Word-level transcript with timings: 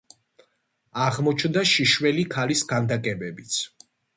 აღმოჩნდა 1.09 1.63
შიშველი 1.73 2.25
ქალის 2.35 2.67
ქანდაკებებიც. 2.73 3.63